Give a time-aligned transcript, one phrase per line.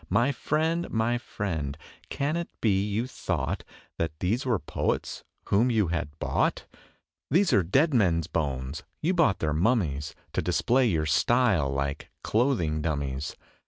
[0.09, 1.77] My friend, my friend,
[2.09, 3.63] can it be you thought
[3.99, 6.65] That these were poets whom you had bought?
[7.29, 8.81] These are dead men's bones.
[9.03, 13.35] You bought their mummies To display your style, like clothing dummies.